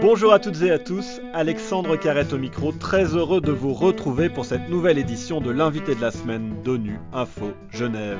Bonjour 0.00 0.32
à 0.32 0.38
toutes 0.38 0.62
et 0.62 0.70
à 0.70 0.78
tous, 0.78 1.20
Alexandre 1.34 1.96
Carrette 1.96 2.32
au 2.32 2.38
micro, 2.38 2.72
très 2.72 3.04
heureux 3.14 3.40
de 3.40 3.52
vous 3.52 3.72
retrouver 3.72 4.28
pour 4.28 4.44
cette 4.44 4.68
nouvelle 4.68 4.98
édition 4.98 5.40
de 5.40 5.50
l'invité 5.50 5.94
de 5.94 6.00
la 6.00 6.10
semaine 6.10 6.54
d'ONU 6.64 6.98
Info 7.12 7.52
Genève. 7.70 8.18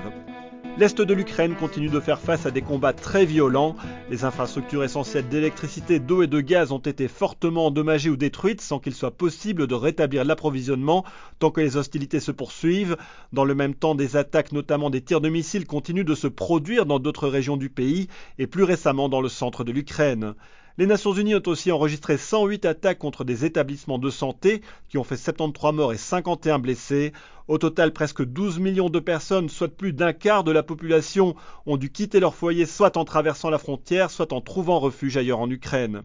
L'Est 0.79 1.01
de 1.01 1.13
l'Ukraine 1.13 1.57
continue 1.57 1.89
de 1.89 2.01
faire 2.01 2.21
face 2.21 2.47
à 2.47 2.51
des 2.51 2.63
combats 2.63 2.95
très 2.95 3.27
violents. 3.27 3.77
Les 4.09 4.25
infrastructures 4.25 4.85
essentielles 4.85 5.29
d'électricité, 5.29 5.99
d'eau 5.99 6.23
et 6.23 6.27
de 6.27 6.41
gaz 6.41 6.73
ont 6.73 6.79
été 6.79 7.07
fortement 7.07 7.67
endommagées 7.67 8.09
ou 8.09 8.17
détruites 8.17 8.63
sans 8.63 8.79
qu'il 8.79 8.95
soit 8.95 9.11
possible 9.11 9.67
de 9.67 9.75
rétablir 9.75 10.25
l'approvisionnement 10.25 11.05
tant 11.39 11.51
que 11.51 11.61
les 11.61 11.77
hostilités 11.77 12.21
se 12.21 12.33
poursuivent. 12.33 12.97
Dans 13.33 13.45
le 13.45 13.55
même 13.55 13.75
temps, 13.75 13.95
des 13.95 14.17
attaques, 14.17 14.53
notamment 14.53 14.89
des 14.89 15.03
tirs 15.03 15.21
de 15.21 15.29
missiles, 15.29 15.67
continuent 15.67 16.05
de 16.05 16.15
se 16.15 16.29
produire 16.29 16.87
dans 16.87 16.99
d'autres 16.99 17.29
régions 17.29 17.59
du 17.59 17.69
pays 17.69 18.09
et 18.39 18.47
plus 18.47 18.65
récemment 18.65 19.11
dans 19.11 19.21
le 19.21 19.29
centre 19.29 19.65
de 19.65 19.73
l'Ukraine. 19.73 20.35
Les 20.79 20.87
Nations 20.87 21.13
Unies 21.13 21.35
ont 21.35 21.43
aussi 21.47 21.73
enregistré 21.73 22.17
108 22.17 22.65
attaques 22.65 22.99
contre 22.99 23.25
des 23.25 23.45
établissements 23.45 23.99
de 23.99 24.09
santé 24.09 24.63
qui 24.89 24.99
ont 24.99 25.05
fait 25.05 25.17
73 25.17 25.75
morts 25.75 25.93
et 25.93 25.99
51 25.99 26.61
blessés. 26.61 27.13
Au 27.49 27.59
total, 27.59 27.93
presque 27.93 28.25
12 28.25 28.61
millions 28.61 28.89
de 28.89 29.01
personnes, 29.01 29.49
soit 29.49 29.69
plus 29.69 29.93
d'un 29.93 30.13
quart 30.13 30.45
de 30.45 30.53
la 30.53 30.63
population, 30.63 31.35
ont 31.67 31.77
dû 31.77 31.91
quitter 31.91 32.21
leur 32.21 32.37
foyer 32.37 32.67
soit 32.67 32.97
en 32.97 33.05
traversant 33.05 33.51
la 33.51 33.59
frontière, 33.59 34.13
soit 34.13 34.33
en 34.33 34.41
trouvant 34.41 34.79
refuge 34.79 35.17
ailleurs 35.17 35.41
en 35.41 35.51
Ukraine. 35.51 36.05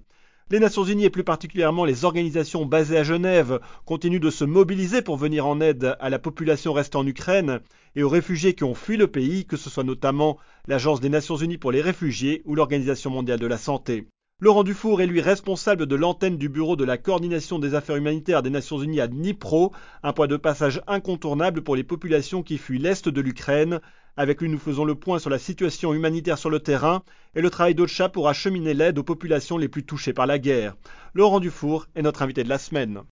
Les 0.49 0.59
Nations 0.59 0.84
Unies 0.84 1.05
et 1.05 1.09
plus 1.11 1.23
particulièrement 1.23 1.85
les 1.85 2.03
organisations 2.03 2.65
basées 2.65 2.97
à 2.97 3.03
Genève 3.03 3.59
continuent 3.85 4.20
de 4.20 4.29
se 4.31 4.45
mobiliser 4.45 5.03
pour 5.03 5.17
venir 5.17 5.45
en 5.45 5.61
aide 5.61 5.95
à 5.99 6.09
la 6.09 6.20
population 6.20 6.73
restée 6.73 6.97
en 6.97 7.07
Ukraine 7.07 7.61
et 7.95 8.03
aux 8.03 8.09
réfugiés 8.09 8.55
qui 8.55 8.63
ont 8.63 8.75
fui 8.75 8.97
le 8.97 9.07
pays, 9.07 9.45
que 9.45 9.57
ce 9.57 9.70
soit 9.70 9.84
notamment 9.84 10.37
l'Agence 10.67 11.01
des 11.01 11.09
Nations 11.09 11.37
Unies 11.37 11.57
pour 11.57 11.71
les 11.71 11.81
réfugiés 11.81 12.41
ou 12.45 12.55
l'Organisation 12.55 13.11
mondiale 13.11 13.39
de 13.39 13.47
la 13.47 13.57
santé. 13.57 14.07
Laurent 14.41 14.63
Dufour 14.63 15.02
est 15.02 15.07
lui 15.07 15.21
responsable 15.21 15.85
de 15.85 15.95
l'antenne 15.95 16.38
du 16.38 16.49
bureau 16.49 16.76
de 16.76 16.84
la 16.84 16.98
coordination 16.98 17.57
des 17.57 17.73
affaires 17.73 17.96
humanitaires 17.96 18.43
des 18.43 18.49
Nations 18.49 18.77
Unies 18.77 18.99
à 18.99 19.07
Dnipro, 19.07 19.71
un 20.04 20.12
point 20.12 20.27
de 20.27 20.35
passage 20.35 20.82
incontournable 20.87 21.62
pour 21.62 21.77
les 21.77 21.85
populations 21.85 22.43
qui 22.43 22.57
fuient 22.57 22.77
l'est 22.77 23.07
de 23.07 23.21
l'Ukraine. 23.21 23.79
Avec 24.18 24.41
lui, 24.41 24.49
nous 24.49 24.59
faisons 24.59 24.84
le 24.84 24.96
point 24.96 25.20
sur 25.20 25.29
la 25.29 25.40
situation 25.40 25.93
humanitaire 25.93 26.37
sur 26.37 26.49
le 26.49 26.59
terrain 26.59 27.01
et 27.34 27.41
le 27.41 27.49
travail 27.49 27.76
d'OCHA 27.76 28.09
pour 28.09 28.27
acheminer 28.27 28.74
l'aide 28.74 28.99
aux 28.99 29.04
populations 29.04 29.57
les 29.57 29.70
plus 29.70 29.85
touchées 29.85 30.12
par 30.12 30.27
la 30.27 30.37
guerre. 30.37 30.76
Laurent 31.13 31.40
Dufour 31.40 31.87
est 31.96 32.02
notre 32.02 32.21
invité 32.21 32.43
de 32.43 32.49
la 32.49 32.57
semaine. 32.57 33.04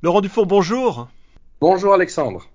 Laurent 0.00 0.22
Dufour, 0.22 0.46
bonjour. 0.46 1.08
Bonjour 1.60 1.92
Alexandre. 1.92 2.48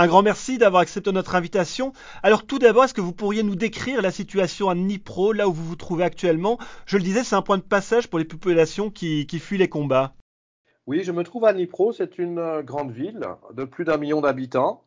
Un 0.00 0.06
grand 0.06 0.22
merci 0.22 0.58
d'avoir 0.58 0.82
accepté 0.82 1.10
notre 1.10 1.34
invitation. 1.34 1.92
Alors 2.22 2.46
tout 2.46 2.60
d'abord, 2.60 2.84
est-ce 2.84 2.94
que 2.94 3.00
vous 3.00 3.12
pourriez 3.12 3.42
nous 3.42 3.56
décrire 3.56 4.00
la 4.00 4.12
situation 4.12 4.70
à 4.70 4.76
Dnipro, 4.76 5.32
là 5.32 5.48
où 5.48 5.52
vous 5.52 5.64
vous 5.64 5.74
trouvez 5.74 6.04
actuellement? 6.04 6.56
Je 6.86 6.98
le 6.98 7.02
disais, 7.02 7.24
c'est 7.24 7.34
un 7.34 7.42
point 7.42 7.56
de 7.56 7.64
passage 7.64 8.08
pour 8.08 8.20
les 8.20 8.24
populations 8.24 8.90
qui, 8.90 9.26
fuient 9.40 9.58
les 9.58 9.68
combats. 9.68 10.12
Oui, 10.86 11.02
je 11.02 11.10
me 11.10 11.24
trouve 11.24 11.46
à 11.46 11.52
Dnipro, 11.52 11.92
c'est 11.92 12.16
une 12.16 12.38
euh, 12.38 12.62
grande 12.62 12.92
ville 12.92 13.26
de 13.52 13.64
plus 13.64 13.84
d'un 13.84 13.96
million 13.96 14.20
d'habitants. 14.20 14.84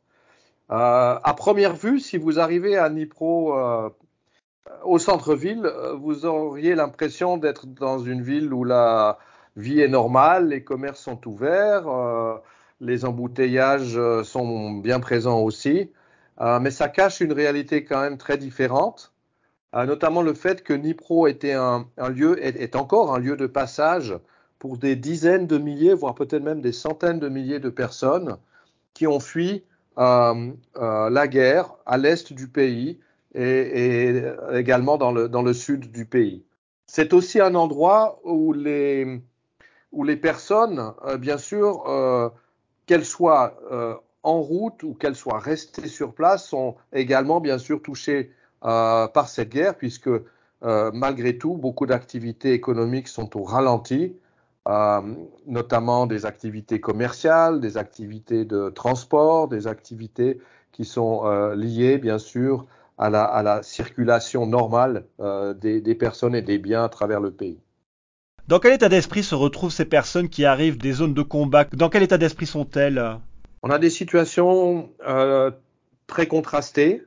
Euh, 0.71 1.19
à 1.21 1.33
première 1.33 1.75
vue, 1.75 1.99
si 1.99 2.17
vous 2.17 2.39
arrivez 2.39 2.77
à 2.77 2.89
Dnipro 2.89 3.59
euh, 3.59 3.89
au 4.85 4.97
centre-ville, 4.97 5.69
vous 5.99 6.25
auriez 6.25 6.73
l'impression 6.73 7.35
d'être 7.35 7.67
dans 7.67 7.99
une 7.99 8.21
ville 8.21 8.53
où 8.53 8.63
la 8.63 9.17
vie 9.57 9.81
est 9.81 9.89
normale, 9.89 10.47
les 10.47 10.63
commerces 10.63 11.01
sont 11.01 11.27
ouverts 11.27 11.83
les 12.81 13.05
embouteillages 13.05 13.95
euh, 13.95 14.23
sont 14.23 14.71
bien 14.71 14.99
présents 14.99 15.39
aussi, 15.39 15.91
euh, 16.41 16.59
mais 16.59 16.71
ça 16.71 16.89
cache 16.89 17.21
une 17.21 17.31
réalité 17.31 17.85
quand 17.85 18.01
même 18.01 18.17
très 18.17 18.37
différente, 18.37 19.13
euh, 19.75 19.85
notamment 19.85 20.23
le 20.23 20.33
fait 20.33 20.63
que 20.63 20.73
Nipro 20.73 21.27
était 21.27 21.53
un, 21.53 21.85
lieu, 22.09 22.43
est, 22.43 22.75
encore 22.75 23.13
un 23.13 23.19
lieu 23.19 23.37
de 23.37 23.47
passage 23.47 24.15
pour 24.59 24.77
des 24.77 24.95
dizaines 24.95 25.47
de 25.47 25.57
milliers, 25.57 25.93
voire 25.93 26.15
peut-être 26.15 26.43
même 26.43 26.61
des 26.61 26.71
centaines 26.71 27.19
de 27.19 27.29
milliers 27.29 27.59
de 27.59 27.69
personnes 27.69 28.37
qui 28.93 29.07
ont 29.07 29.19
fui 29.19 29.63
la 29.97 31.27
guerre 31.27 31.75
à 31.85 31.97
l'est 31.97 32.33
du 32.33 32.47
pays 32.47 32.99
et, 33.35 34.23
également 34.51 34.97
dans 34.97 35.11
le, 35.11 35.29
dans 35.29 35.41
le, 35.41 35.53
sud 35.53 35.91
du 35.91 36.05
pays. 36.05 36.43
C'est 36.87 37.13
aussi 37.13 37.39
un 37.39 37.55
endroit 37.55 38.19
où 38.23 38.53
les, 38.53 39.21
où 39.91 40.03
les 40.03 40.15
personnes, 40.15 40.93
bien 41.19 41.37
sûr, 41.37 41.83
qu'elles 42.91 43.05
soient 43.05 43.55
euh, 43.71 43.95
en 44.21 44.41
route 44.41 44.83
ou 44.83 44.95
qu'elles 44.95 45.15
soient 45.15 45.39
restées 45.39 45.87
sur 45.87 46.13
place, 46.13 46.45
sont 46.45 46.75
également 46.91 47.39
bien 47.39 47.57
sûr 47.57 47.81
touchées 47.81 48.33
euh, 48.65 49.07
par 49.07 49.29
cette 49.29 49.47
guerre, 49.47 49.77
puisque 49.77 50.09
euh, 50.09 50.91
malgré 50.93 51.37
tout, 51.37 51.55
beaucoup 51.55 51.85
d'activités 51.85 52.51
économiques 52.51 53.07
sont 53.07 53.37
au 53.39 53.43
ralenti, 53.43 54.17
notamment 55.47 56.05
des 56.05 56.25
activités 56.25 56.81
commerciales, 56.81 57.61
des 57.61 57.77
activités 57.77 58.43
de 58.43 58.69
transport, 58.69 59.47
des 59.47 59.67
activités 59.67 60.41
qui 60.73 60.83
sont 60.83 61.23
liées 61.55 61.97
bien 61.97 62.19
sûr 62.19 62.65
à 62.97 63.09
la, 63.09 63.63
circulation 63.63 64.45
normale 64.45 65.05
des 65.55 65.95
personnes 65.95 66.35
et 66.35 66.41
des 66.41 66.57
biens 66.57 66.83
à 66.83 66.89
travers 66.89 67.21
le 67.21 67.31
pays. 67.31 67.57
Dans 68.51 68.59
quel 68.59 68.73
état 68.73 68.89
d'esprit 68.89 69.23
se 69.23 69.33
retrouvent 69.33 69.71
ces 69.71 69.85
personnes 69.85 70.27
qui 70.27 70.43
arrivent 70.43 70.77
des 70.77 70.91
zones 70.91 71.13
de 71.13 71.21
combat? 71.21 71.63
Dans 71.71 71.87
quel 71.87 72.03
état 72.03 72.17
d'esprit 72.17 72.45
sont-elles? 72.45 73.01
On 73.63 73.69
a 73.69 73.79
des 73.79 73.89
situations 73.89 74.89
euh, 75.07 75.51
très 76.05 76.27
contrastées. 76.27 77.01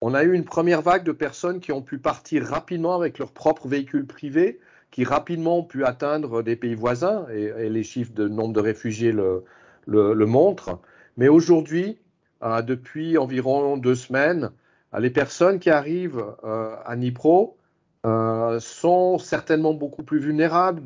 On 0.00 0.12
a 0.12 0.24
eu 0.24 0.32
une 0.32 0.44
première 0.44 0.82
vague 0.82 1.04
de 1.04 1.12
personnes 1.12 1.60
qui 1.60 1.70
ont 1.70 1.82
pu 1.82 1.98
partir 1.98 2.44
rapidement 2.44 2.96
avec 2.96 3.20
leur 3.20 3.30
propre 3.30 3.68
véhicule 3.68 4.08
privé, 4.08 4.58
qui 4.90 5.04
rapidement 5.04 5.58
ont 5.58 5.62
pu 5.62 5.84
atteindre 5.84 6.42
des 6.42 6.56
pays 6.56 6.74
voisins, 6.74 7.26
et, 7.32 7.70
les 7.70 7.84
chiffres 7.84 8.12
de 8.12 8.26
nombre 8.26 8.52
de 8.52 8.60
réfugiés 8.60 9.12
le, 9.12 10.26
montrent. 10.26 10.80
Mais 11.16 11.28
aujourd'hui, 11.28 12.00
euh, 12.42 12.60
depuis 12.60 13.18
environ 13.18 13.76
deux 13.76 13.94
semaines, 13.94 14.50
les 14.98 15.10
personnes 15.10 15.60
qui 15.60 15.70
arrivent 15.70 16.24
euh, 16.42 16.74
à 16.84 16.96
Nipro 16.96 17.56
euh, 18.04 18.58
sont 18.58 19.18
certainement 19.18 19.74
beaucoup 19.74 20.02
plus 20.02 20.18
vulnérables, 20.18 20.82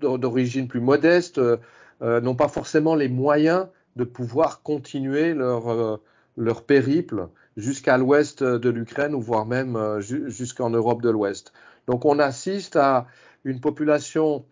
d'origine 0.00 0.68
plus 0.68 0.80
modeste, 0.80 1.38
euh, 1.38 1.56
euh, 2.02 2.20
n'ont 2.20 2.34
pas 2.34 2.48
forcément 2.48 2.94
les 2.94 3.08
moyens 3.08 3.68
de 3.96 4.04
pouvoir 4.04 4.62
continuer 4.62 5.32
leur, 5.32 6.00
leur 6.36 6.64
périple 6.64 7.28
jusqu'à 7.56 7.96
l'ouest 7.96 8.42
de 8.42 8.68
l'Ukraine 8.68 9.14
ou 9.14 9.20
voire 9.20 9.46
même 9.46 9.98
jusqu'en 10.00 10.70
Europe 10.70 11.02
de 11.02 11.10
l'Ouest. 11.10 11.52
Donc 11.86 12.06
on 12.06 12.18
assiste 12.18 12.76
à 12.76 13.06
une 13.44 13.60
population 13.60 14.46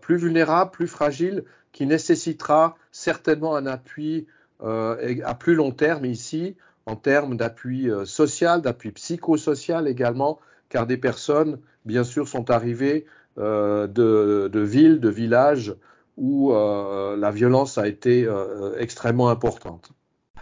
plus 0.00 0.16
vulnérable, 0.16 0.70
plus 0.70 0.86
fragile, 0.86 1.42
qui 1.72 1.84
nécessitera 1.84 2.76
certainement 2.92 3.56
un 3.56 3.66
appui 3.66 4.28
à 4.60 5.34
plus 5.34 5.56
long 5.56 5.72
terme 5.72 6.04
ici, 6.04 6.56
en 6.86 6.94
termes 6.94 7.36
d'appui 7.36 7.90
social, 8.04 8.62
d'appui 8.62 8.92
psychosocial 8.92 9.88
également, 9.88 10.38
car 10.70 10.86
des 10.86 10.96
personnes, 10.96 11.58
bien 11.84 12.04
sûr, 12.04 12.26
sont 12.26 12.50
arrivées 12.50 13.04
euh, 13.38 13.86
de, 13.86 14.60
villes, 14.60 15.00
de 15.00 15.08
villages 15.08 15.74
où 16.16 16.52
euh, 16.52 17.16
la 17.16 17.30
violence 17.30 17.76
a 17.76 17.86
été 17.86 18.24
euh, 18.24 18.72
extrêmement 18.78 19.28
importante. 19.28 19.90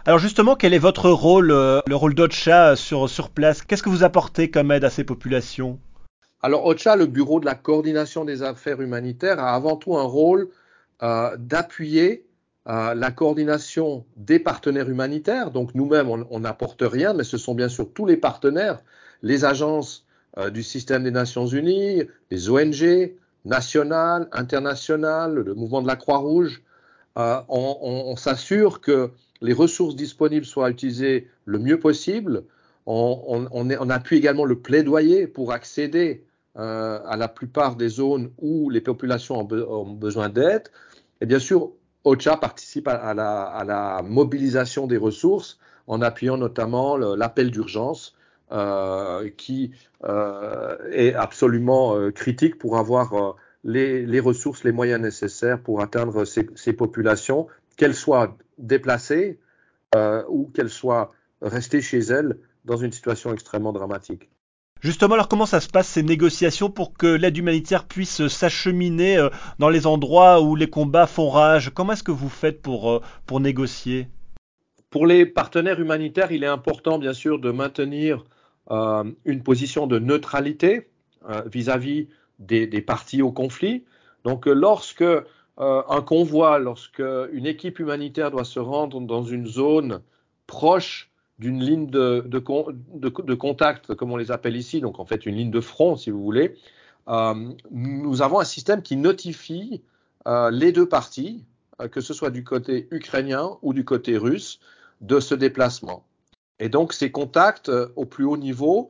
Alors 0.05 0.19
justement, 0.19 0.55
quel 0.55 0.73
est 0.73 0.79
votre 0.79 1.09
rôle, 1.09 1.49
le 1.49 1.95
rôle 1.95 2.15
d'OCHA 2.15 2.75
sur, 2.75 3.09
sur 3.09 3.29
place? 3.29 3.61
Qu'est-ce 3.61 3.83
que 3.83 3.89
vous 3.89 4.03
apportez 4.03 4.49
comme 4.49 4.71
aide 4.71 4.85
à 4.85 4.89
ces 4.89 5.03
populations? 5.03 5.77
Alors 6.41 6.65
OCHA, 6.65 6.95
le 6.95 7.05
Bureau 7.05 7.39
de 7.39 7.45
la 7.45 7.55
coordination 7.55 8.23
des 8.23 8.43
affaires 8.43 8.81
humanitaires, 8.81 9.39
a 9.39 9.53
avant 9.53 9.75
tout 9.75 9.97
un 9.97 10.03
rôle 10.03 10.49
d'appuyer 11.01 12.25
la 12.65 13.11
coordination 13.11 14.05
des 14.15 14.39
partenaires 14.39 14.89
humanitaires. 14.89 15.51
Donc 15.51 15.75
nous-mêmes, 15.75 16.09
on 16.09 16.39
n'apporte 16.39 16.81
rien, 16.81 17.13
mais 17.13 17.23
ce 17.23 17.37
sont 17.37 17.55
bien 17.55 17.69
sûr 17.69 17.91
tous 17.93 18.05
les 18.05 18.17
partenaires, 18.17 18.81
les 19.21 19.45
agences 19.45 20.05
euh, 20.37 20.49
du 20.49 20.63
système 20.63 21.03
des 21.03 21.11
Nations 21.11 21.47
Unies, 21.47 22.03
les 22.29 22.49
ONG 22.49 23.13
nationales, 23.45 24.27
internationales, 24.31 25.33
le 25.33 25.53
mouvement 25.55 25.81
de 25.81 25.87
la 25.87 25.95
Croix-Rouge. 25.95 26.61
Euh, 27.17 27.41
on, 27.49 28.15
s'assure 28.15 28.79
que 28.79 29.11
les 29.41 29.53
ressources 29.53 29.95
disponibles 29.95 30.45
soient 30.45 30.69
utilisées 30.69 31.27
le 31.45 31.57
mieux 31.57 31.79
possible. 31.79 32.43
On, 32.85 33.89
appuie 33.89 34.17
également 34.17 34.45
le 34.45 34.59
plaidoyer 34.59 35.27
pour 35.27 35.51
accéder 35.51 36.25
euh, 36.57 36.99
à 37.05 37.17
la 37.17 37.27
plupart 37.27 37.75
des 37.75 37.89
zones 37.89 38.31
où 38.37 38.69
les 38.69 38.81
populations 38.81 39.39
ont, 39.39 39.93
besoin 39.93 40.29
d'aide. 40.29 40.69
Et 41.21 41.25
bien 41.25 41.39
sûr, 41.39 41.71
OCHA 42.03 42.37
participe 42.37 42.87
à, 42.87 43.13
la, 43.13 44.01
mobilisation 44.03 44.87
des 44.87 44.97
ressources 44.97 45.59
en 45.87 46.01
appuyant 46.01 46.37
notamment 46.37 46.97
l'appel 46.97 47.51
d'urgence 47.51 48.15
qui 49.37 49.71
euh, 50.03 50.77
est 50.91 51.13
absolument 51.13 51.95
euh, 51.95 52.11
critique 52.11 52.57
pour 52.57 52.77
avoir 52.77 53.35
les, 53.63 54.19
ressources, 54.19 54.63
les 54.63 54.71
moyens 54.71 55.01
nécessaires 55.01 55.59
pour 55.59 55.81
atteindre 55.81 56.25
ces, 56.25 56.73
populations, 56.73 57.47
qu'elles 57.77 57.95
soient 57.95 58.37
déplacées 58.57 59.39
ou 60.27 60.51
qu'elles 60.53 60.69
soient 60.69 61.11
restées 61.41 61.81
chez 61.81 61.99
elles 61.99 62.37
dans 62.65 62.77
une 62.77 62.91
situation 62.91 63.33
extrêmement 63.33 63.73
dramatique. 63.73 64.29
Justement, 64.81 65.15
alors 65.15 65.27
comment 65.27 65.45
ça 65.45 65.59
se 65.59 65.67
passe 65.67 65.89
ces 65.89 66.03
négociations 66.03 66.69
pour 66.69 66.93
que 66.93 67.07
l'aide 67.07 67.35
humanitaire 67.35 67.85
puisse 67.85 68.27
s'acheminer 68.29 69.17
euh, 69.17 69.29
dans 69.59 69.69
les 69.69 69.85
endroits 69.85 70.41
où 70.41 70.55
les 70.55 70.69
combats 70.69 71.05
font 71.05 71.29
rage? 71.29 71.71
Comment 71.73 71.93
est-ce 71.93 72.03
que 72.03 72.13
vous 72.13 72.29
faites 72.29 72.61
pour, 72.61 72.89
euh, 72.89 73.01
pour 73.25 73.41
négocier? 73.41 74.07
Pour 74.89 75.05
les 75.05 75.25
partenaires 75.25 75.81
humanitaires, 75.81 76.31
il 76.31 76.45
est 76.45 76.47
important 76.47 76.97
bien 76.97 77.11
sûr 77.11 77.39
de 77.39 77.51
maintenir 77.51 78.19
euh, 78.19 78.38
une 78.69 79.43
position 79.43 79.87
de 79.87 79.97
neutralité 79.99 80.89
vis-à-vis 81.45 82.07
des, 82.37 82.67
des, 82.67 82.81
parties 82.81 83.21
au 83.21 83.31
conflit. 83.31 83.83
Donc 84.23 84.45
lorsque 84.45 85.03
un 85.57 86.01
convoi, 86.01 86.59
lorsque 86.59 87.03
une 87.31 87.45
équipe 87.45 87.79
humanitaire 87.79 88.31
doit 88.31 88.45
se 88.45 88.59
rendre 88.59 89.01
dans 89.01 89.23
une 89.23 89.47
zone 89.47 90.01
proche 90.45 91.09
d'une 91.39 91.63
ligne 91.63 91.87
de, 91.87 93.35
contact, 93.35 93.95
comme 93.95 94.11
on 94.11 94.17
les 94.17 94.31
appelle 94.31 94.57
ici, 94.57 94.81
donc 94.81 94.99
en 94.99 95.05
fait 95.05 95.25
une 95.25 95.35
ligne 95.35 95.51
de 95.51 95.61
front, 95.61 95.95
si 95.95 96.11
vous 96.11 96.21
voulez, 96.21 96.55
euh, 97.07 97.49
nous 97.71 98.21
avons 98.21 98.39
un 98.39 98.45
système 98.45 98.81
qui 98.81 98.97
notifie 98.97 99.81
euh, 100.27 100.51
les 100.51 100.71
deux 100.71 100.87
parties, 100.87 101.45
euh, 101.81 101.87
que 101.87 102.01
ce 102.01 102.13
soit 102.13 102.29
du 102.29 102.43
côté 102.43 102.87
ukrainien 102.91 103.57
ou 103.61 103.73
du 103.73 103.85
côté 103.85 104.17
russe, 104.17 104.59
de 105.01 105.21
ce 105.21 105.33
déplacement. 105.33 106.05
Et 106.59 106.69
donc 106.69 106.93
ces 106.93 107.11
contacts 107.11 107.71
au 107.95 108.05
plus 108.05 108.25
haut 108.25 108.37
niveau 108.37 108.89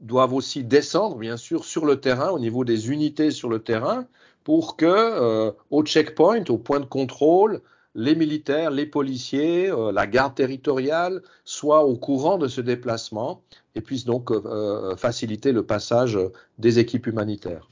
doivent 0.00 0.34
aussi 0.34 0.64
descendre, 0.64 1.16
bien 1.16 1.36
sûr, 1.36 1.64
sur 1.64 1.84
le 1.84 2.00
terrain, 2.00 2.30
au 2.30 2.38
niveau 2.38 2.64
des 2.64 2.90
unités 2.90 3.30
sur 3.30 3.48
le 3.48 3.58
terrain, 3.58 4.06
pour 4.44 4.76
que 4.76 5.52
au 5.70 5.82
checkpoint, 5.84 6.44
au 6.48 6.56
point 6.58 6.80
de 6.80 6.86
contrôle, 6.86 7.60
les 7.94 8.14
militaires, 8.14 8.70
les 8.70 8.86
policiers, 8.86 9.70
euh, 9.70 9.92
la 9.92 10.06
garde 10.06 10.34
territoriale 10.34 11.22
soient 11.44 11.84
au 11.84 11.96
courant 11.96 12.38
de 12.38 12.46
ce 12.46 12.60
déplacement 12.60 13.42
et 13.74 13.80
puissent 13.80 14.04
donc 14.04 14.30
euh, 14.30 14.40
euh, 14.46 14.96
faciliter 14.96 15.52
le 15.52 15.64
passage 15.64 16.18
des 16.58 16.78
équipes 16.78 17.06
humanitaires. 17.06 17.68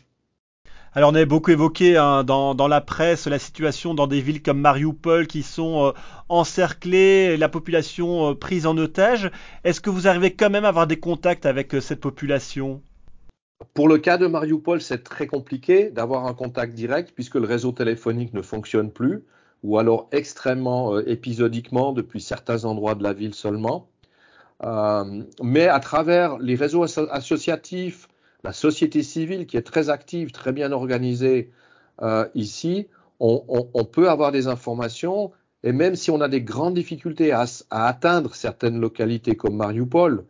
Alors 0.94 1.11
on 1.11 1.14
avait 1.14 1.26
beaucoup 1.26 1.50
évoqué 1.50 1.96
hein, 1.96 2.25
dans, 2.25 2.69
la 2.69 2.81
presse 2.81 3.26
la 3.26 3.38
situation 3.38 3.94
dans 3.94 4.06
des 4.06 4.20
villes 4.20 4.43
comme 4.43 4.61
Mariupol 4.61 5.26
qui 5.26 5.43
sont 5.43 5.93
encerclées, 6.29 7.37
la 7.37 7.49
population 7.49 8.35
prise 8.35 8.67
en 8.67 8.76
otage. 8.76 9.31
Est-ce 9.64 9.81
que 9.81 9.90
vous 9.90 10.08
arrivez 10.08 10.35
quand 10.35 10.50
même 10.50 10.64
à 10.64 10.69
avoir 10.69 10.87
des 10.87 10.99
contacts 10.99 11.46
avec 11.46 11.73
cette 11.81 12.00
population? 12.00 12.82
Pour 13.75 13.88
le 13.88 13.99
cas 13.99 14.19
de 14.19 14.26
Mariupol, 14.26 14.81
c'est 14.81 15.02
très 15.02 15.26
compliqué 15.26 15.90
d'avoir 15.90 16.26
un 16.26 16.35
contact 16.35 16.75
direct 16.75 17.12
puisque 17.14 17.35
le 17.35 17.46
réseau 17.46 17.73
téléphonique 17.73 18.32
ne 18.32 18.43
fonctionne 18.43 18.90
plus 18.90 19.25
ou 19.62 19.79
alors 19.79 20.08
extrêmement 20.12 20.94
euh, 20.94 21.08
épisodiquement 21.08 21.93
depuis 21.93 22.20
certains 22.20 22.64
endroits 22.64 22.94
de 22.94 23.02
la 23.02 23.12
ville 23.12 23.35
seulement. 23.35 23.88
Euh, 24.64 25.23
mais 25.43 25.69
à 25.69 25.81
travers 25.81 26.38
les 26.38 26.55
réseaux 26.55 26.85
associatifs, 26.85 28.08
la 28.44 28.52
société 28.52 29.02
civile 29.02 29.46
qui 29.46 29.56
est 29.56 29.62
très 29.62 29.90
active, 29.90 30.31
très 30.31 30.52
bien 30.52 30.73
organisée 30.73 31.50
euh, 32.02 32.26
ici, 32.35 32.87
on, 33.20 33.85
peut 33.85 34.08
avoir 34.08 34.31
des 34.31 34.46
informations 34.46 35.32
et 35.64 35.73
même 35.73 35.96
si 35.96 36.12
on 36.12 36.20
a 36.20 36.29
des 36.29 36.40
grandes 36.40 36.75
difficultés 36.75 37.32
à, 37.32 37.46
atteindre 37.70 38.37
certaines 38.37 38.81
localités 38.81 39.35
comme 39.35 39.56
Mariupol, 39.56 40.25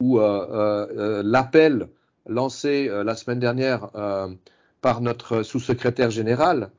où 0.00 0.18
l'appel 0.18 1.86
lancé 2.26 2.88
la 2.88 3.14
semaine 3.14 3.38
dernière 3.38 3.90
par 4.80 5.00
notre 5.00 5.44
sous-secrétaire 5.44 6.10
général, 6.10 6.70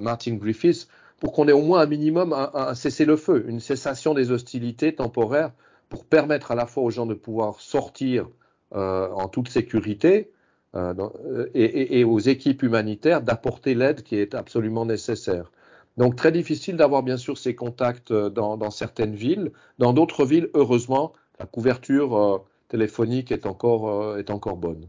Martin 0.00 0.36
Griffiths, 0.36 0.88
pour 1.22 1.32
qu'on 1.32 1.46
ait 1.46 1.52
au 1.52 1.62
moins 1.62 1.82
un 1.82 1.86
minimum 1.86 2.32
un, 2.32 2.74
cessez-le-feu, 2.74 3.44
une 3.46 3.60
cessation 3.60 4.12
des 4.12 4.32
hostilités 4.32 4.92
temporaires 4.92 5.52
pour 5.88 6.04
permettre 6.04 6.50
à 6.50 6.56
la 6.56 6.66
fois 6.66 6.82
aux 6.82 6.90
gens 6.90 7.06
de 7.06 7.14
pouvoir 7.14 7.60
sortir 7.60 8.24
euh, 8.24 8.28
en 8.74 9.28
toute 9.28 9.48
sécurité 9.48 10.30
euh, 10.74 10.94
euh, 11.26 11.50
et, 11.54 12.02
aux 12.04 12.18
équipes 12.18 12.62
humanitaires 12.62 13.20
d'apporter 13.20 13.74
l'aide 13.74 14.02
qui 14.02 14.16
est 14.16 14.34
absolument 14.34 14.86
nécessaire. 14.86 15.52
Donc 15.98 16.16
très 16.16 16.32
difficile 16.32 16.76
d'avoir 16.76 17.02
bien 17.02 17.18
sûr 17.18 17.36
ces 17.36 17.54
contacts 17.54 18.12
dans, 18.12 18.70
certaines 18.70 19.14
villes. 19.14 19.52
Dans 19.78 19.92
d'autres 19.92 20.24
villes, 20.24 20.48
heureusement, 20.54 21.12
la 21.38 21.44
couverture 21.44 22.44
téléphonique 22.68 23.30
est 23.32 23.44
encore, 23.44 24.18
est 24.18 24.30
encore 24.30 24.56
bonne. 24.56 24.88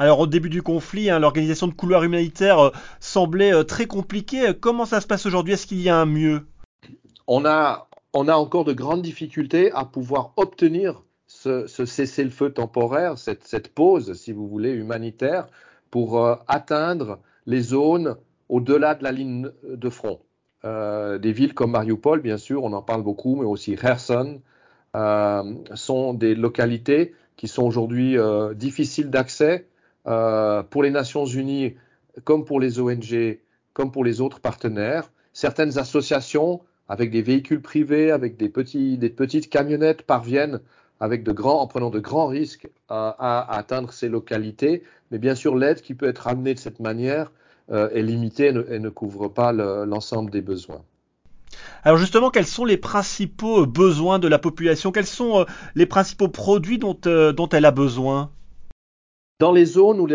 Alors 0.00 0.20
au 0.20 0.26
début 0.26 0.48
du 0.48 0.62
conflit, 0.62 1.10
hein, 1.10 1.18
l'organisation 1.18 1.68
de 1.68 1.74
couloirs 1.74 2.02
humanitaires 2.04 2.58
euh, 2.58 2.70
semblait 3.00 3.52
euh, 3.52 3.64
très 3.64 3.84
compliquée. 3.84 4.54
Comment 4.58 4.86
ça 4.86 5.02
se 5.02 5.06
passe 5.06 5.26
aujourd'hui? 5.26 5.52
Est-ce 5.52 5.66
qu'il 5.66 5.82
y 5.82 5.90
a 5.90 5.96
un 5.98 6.06
mieux? 6.06 6.46
On 7.26 7.44
a, 7.44 7.86
on 8.14 8.26
a 8.26 8.34
encore 8.34 8.64
de 8.64 8.72
grandes 8.72 9.02
difficultés 9.02 9.70
à 9.72 9.84
pouvoir 9.84 10.32
obtenir 10.38 11.02
ce, 11.30 11.66
cessez-le-feu 11.86 12.50
temporaire, 12.50 13.16
cette, 13.18 13.68
pause, 13.74 14.14
si 14.14 14.32
vous 14.32 14.48
voulez, 14.48 14.72
humanitaire, 14.72 15.46
pour 15.90 16.24
euh, 16.24 16.36
atteindre 16.48 17.20
les 17.46 17.60
zones 17.60 18.16
au-delà 18.48 18.94
de 18.94 19.04
la 19.04 19.12
ligne 19.12 19.50
de 19.64 19.90
front. 19.90 20.20
des 20.64 21.32
villes 21.32 21.54
comme 21.54 21.70
Mariupol, 21.70 22.20
bien 22.20 22.36
sûr, 22.36 22.64
on 22.64 22.72
en 22.72 22.82
parle 22.82 23.02
beaucoup, 23.02 23.36
mais 23.36 23.46
aussi 23.46 23.76
Kherson, 23.76 24.40
sont 25.74 26.14
des 26.14 26.34
localités 26.34 27.14
qui 27.36 27.46
sont 27.48 27.62
aujourd'hui 27.62 28.16
difficiles 28.56 29.08
d'accès 29.08 29.68
euh, 30.06 30.62
pour 30.62 30.82
les 30.82 30.90
Nations 30.90 31.26
Unies, 31.26 31.74
comme 32.24 32.44
pour 32.44 32.60
les 32.60 32.80
ONG, 32.80 33.38
comme 33.72 33.92
pour 33.92 34.04
les 34.04 34.20
autres 34.20 34.40
partenaires. 34.40 35.10
Certaines 35.32 35.78
associations, 35.78 36.62
avec 36.88 37.10
des 37.10 37.22
véhicules 37.22 37.62
privés, 37.62 38.10
avec 38.10 38.36
des 38.36 38.48
petites 38.48 39.50
camionnettes, 39.50 40.02
parviennent 40.02 40.60
avec 41.00 41.24
de 41.24 41.32
grands, 41.32 41.60
en 41.60 41.66
prenant 41.66 41.90
de 41.90 41.98
grands 41.98 42.26
risques 42.26 42.68
à, 42.88 43.56
atteindre 43.56 43.92
ces 43.92 44.08
localités. 44.08 44.84
Mais 45.10 45.18
bien 45.18 45.34
sûr, 45.34 45.56
l'aide 45.56 45.80
qui 45.80 45.94
peut 45.94 46.08
être 46.08 46.28
amenée 46.28 46.54
de 46.54 46.58
cette 46.58 46.78
manière 46.78 47.32
euh, 47.70 47.88
est 47.90 48.02
limitée 48.02 48.48
et 48.48 48.78
ne, 48.78 48.88
couvre 48.90 49.28
pas 49.28 49.52
l'ensemble 49.52 50.30
des 50.30 50.42
besoins. 50.42 50.82
Alors 51.82 51.98
justement, 51.98 52.30
quels 52.30 52.46
sont 52.46 52.64
les 52.64 52.76
principaux 52.76 53.66
besoins 53.66 54.18
de 54.18 54.28
la 54.28 54.38
population? 54.38 54.92
Quels 54.92 55.06
sont 55.06 55.40
euh, 55.40 55.44
les 55.74 55.86
principaux 55.86 56.28
produits 56.28 56.78
dont, 56.78 56.96
dont 57.02 57.48
elle 57.48 57.64
a 57.64 57.70
besoin? 57.70 58.30
Dans 59.40 59.52
les 59.52 59.64
zones 59.64 60.00
où 60.00 60.08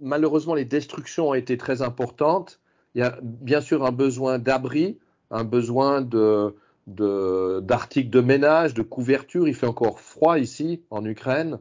malheureusement 0.00 0.54
les 0.54 0.64
destructions 0.64 1.28
ont 1.28 1.34
été 1.34 1.56
très 1.56 1.82
importantes, 1.82 2.58
il 2.94 3.00
y 3.00 3.04
a 3.04 3.16
bien 3.22 3.60
sûr 3.60 3.86
un 3.86 3.92
besoin 3.92 4.40
d'abri, 4.40 4.98
un 5.30 5.44
besoin 5.44 6.00
de, 6.00 6.56
d'articles 6.94 8.10
de, 8.10 8.20
ménage, 8.20 8.74
de 8.74 8.82
couverture. 8.82 9.48
Il 9.48 9.54
fait 9.54 9.66
encore 9.66 10.00
froid 10.00 10.38
ici 10.38 10.82
en 10.90 11.04
Ukraine, 11.04 11.58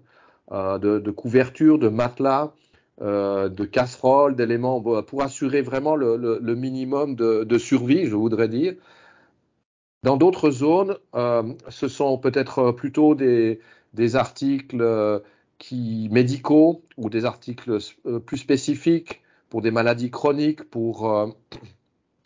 euh, 0.52 0.78
de, 0.78 1.12
couverture, 1.12 1.80
de 1.80 1.90
matelas, 1.90 2.54
euh, 3.02 3.50
de 3.50 3.66
casseroles, 3.66 4.36
d'éléments 4.36 4.82
pour 4.82 5.24
assurer 5.24 5.62
vraiment 5.62 5.96
le, 5.96 6.56
minimum 6.56 7.16
de, 7.16 7.58
survie, 7.58 8.06
je 8.06 8.16
voudrais 8.16 8.48
dire. 8.48 8.76
Dans 10.04 10.18
d'autres 10.18 10.50
zones, 10.50 10.96
euh, 11.16 11.44
ce 11.68 11.88
sont 11.88 12.18
peut-être 12.18 12.72
plutôt 12.72 13.16
des, 13.16 13.60
des 13.94 14.16
articles 14.16 15.22
qui, 15.58 16.08
médicaux 16.12 16.84
ou 16.98 17.10
des 17.10 17.26
articles 17.26 17.78
plus 18.26 18.38
spécifiques 18.38 19.22
pour 19.50 19.62
des 19.62 19.72
maladies 19.72 20.12
chroniques, 20.12 20.64
pour 20.64 21.36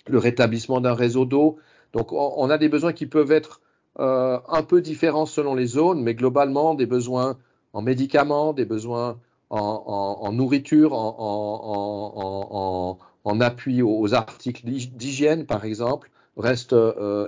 le 0.08 0.18
rétablissement 0.18 0.82
d'un 0.82 0.94
réseau 0.94 1.26
d'eau. 1.26 1.58
Donc 1.94 2.12
on, 2.12 2.50
a 2.50 2.58
des 2.58 2.70
besoins 2.70 2.94
qui 2.94 3.06
peuvent 3.06 3.32
être 3.32 3.62
euh, 4.00 4.40
un 4.50 4.64
peu 4.64 4.82
différents 4.82 5.26
selon 5.26 5.56
les 5.56 5.68
zones, 5.68 6.02
mais 6.02 6.16
globalement 6.16 6.74
des 6.74 6.86
besoins 6.86 7.38
en 7.74 7.82
médicaments, 7.82 8.54
des 8.54 8.66
besoins 8.66 9.20
en, 9.50 10.32
nourriture, 10.34 10.94
en, 10.94 12.98
appui 13.40 13.84
aux, 13.84 14.14
articles 14.16 14.66
d'hygiène, 14.66 15.46
par 15.46 15.64
exemple, 15.64 16.10
restent 16.38 16.76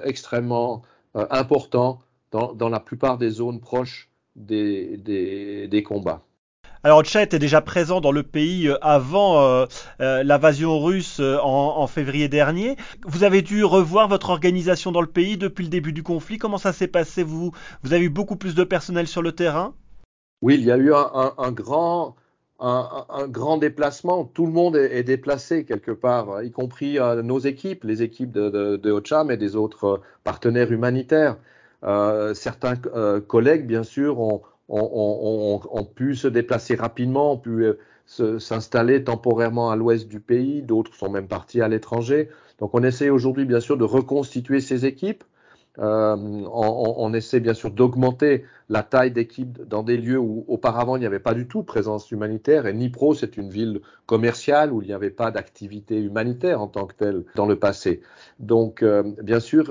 extrêmement 0.04 0.82
importants 1.14 2.00
dans, 2.32 2.70
la 2.70 2.80
plupart 2.80 3.18
des 3.18 3.30
zones 3.30 3.60
proches 3.60 4.10
des, 4.36 5.84
combats. 5.86 6.24
Alors 6.86 7.02
Tcha 7.02 7.24
était 7.24 7.40
déjà 7.40 7.62
présent 7.62 8.00
dans 8.00 8.12
le 8.12 8.22
pays 8.22 8.68
euh, 8.68 8.78
avant 8.84 9.42
euh, 9.42 9.66
euh, 10.02 10.24
l'invasion 10.24 10.80
russe 10.80 11.20
en, 11.20 11.88
février 11.88 12.28
dernier. 12.28 12.76
Vous 13.08 13.24
avez 13.24 13.42
dû 13.42 13.64
revoir 13.64 14.08
votre 14.08 14.30
organisation 14.30 14.92
dans 14.92 15.02
le 15.02 15.08
pays 15.08 15.36
depuis 15.36 15.64
le 15.64 15.72
début 15.72 15.94
du 15.94 16.04
conflit. 16.04 16.38
Comment 16.38 16.60
ça 16.60 16.74
s'est 16.74 16.88
passé 16.88 17.24
vous, 17.24 17.52
vous 17.82 17.94
avez 17.94 18.06
eu 18.06 18.10
beaucoup 18.10 18.36
plus 18.36 18.54
de 18.54 18.64
personnel 18.64 19.08
sur 19.08 19.24
le 19.24 19.32
terrain? 19.32 19.74
Oui, 20.44 20.58
il 20.60 20.64
y 20.64 20.72
a 20.72 20.78
eu 20.78 20.94
un, 20.94 21.52
grand, 21.52 22.18
un, 22.60 23.28
grand 23.30 23.58
déplacement. 23.58 24.24
Tout 24.24 24.46
le 24.46 24.52
monde 24.52 24.76
est, 24.76 25.02
déplacé 25.02 25.66
quelque 25.66 25.90
part, 25.90 26.44
y 26.44 26.52
compris 26.52 27.00
nos 27.24 27.40
équipes, 27.40 27.84
les 27.84 28.04
équipes 28.04 28.32
de, 28.32 28.52
de, 28.52 28.78
de 28.78 29.36
des 29.36 29.56
autres 29.56 30.02
partenaires 30.24 30.72
humanitaires. 30.72 31.38
Certains 31.82 32.76
collègues, 33.28 33.66
bien 33.66 33.84
sûr, 33.84 34.20
ont, 34.20 34.44
pu 35.96 36.16
se 36.16 36.28
déplacer 36.28 36.76
rapidement, 36.76 37.34
ont 37.34 37.38
pu 37.38 37.66
euh, 37.66 38.40
s'installer 38.40 39.04
temporairement 39.04 39.72
à 39.72 39.76
l'ouest 39.76 40.08
du 40.08 40.20
pays, 40.20 40.62
d'autres 40.62 40.94
sont 40.94 41.10
même 41.10 41.28
partis 41.28 41.62
à 41.62 41.68
l'étranger. 41.68 42.30
Donc 42.60 42.74
on 42.74 42.84
essaie 42.84 43.10
aujourd'hui 43.10 43.46
bien 43.46 43.60
sûr 43.60 43.78
de 43.78 43.84
reconstituer 43.84 44.62
ces 44.62 44.86
équipes. 44.86 45.24
Euh, 45.78 46.16
on, 46.16 47.14
essaie 47.14 47.42
bien 47.42 47.54
sûr 47.54 47.70
d'augmenter 47.70 48.46
la 48.70 48.82
taille 48.82 49.12
d'équipe 49.12 49.62
dans 49.68 49.84
des 49.84 49.98
lieux 49.98 50.18
où 50.18 50.46
auparavant 50.48 50.96
il 50.96 51.02
n'y 51.02 51.06
avait 51.06 51.20
pas 51.20 51.34
du 51.34 51.48
tout 51.48 51.64
présence 51.64 52.12
humanitaire. 52.12 52.66
Et 52.66 52.74
Nipro, 52.74 53.14
c'est 53.14 53.36
une 53.36 53.50
ville 53.50 53.82
commerciale 54.06 54.72
où 54.72 54.82
il 54.82 54.88
n'y 54.88 54.94
avait 54.94 55.10
pas 55.10 55.32
d'activité 55.32 56.00
humanitaire 56.00 56.62
en 56.62 56.68
tant 56.68 56.86
que 56.86 56.94
telle 56.94 57.26
dans 57.36 57.46
le 57.46 57.58
passé. 57.58 58.02
Donc, 58.40 58.84
euh, 58.84 59.04
bien 59.22 59.42
sûr, 59.42 59.70